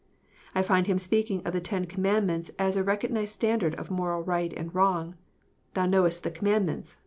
[0.55, 4.51] I find Him speaking of the Ten Commandments as a recognized standard of moral right
[4.51, 5.13] and wrong:
[5.75, 6.97] "Thou knowest the Commandments."